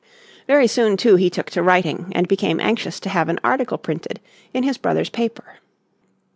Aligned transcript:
Very 0.47 0.65
soon 0.65 0.97
too 0.97 1.15
he 1.15 1.29
took 1.29 1.51
to 1.51 1.61
writing, 1.61 2.11
and 2.15 2.27
became 2.27 2.59
anxious 2.59 2.99
to 3.01 3.09
have 3.09 3.29
an 3.29 3.37
article 3.43 3.77
printed 3.77 4.19
in 4.51 4.63
his 4.63 4.79
brother's 4.79 5.11
paper. 5.11 5.59